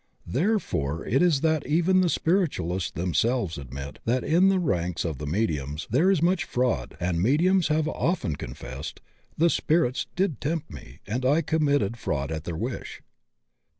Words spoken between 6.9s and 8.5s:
and mediums have often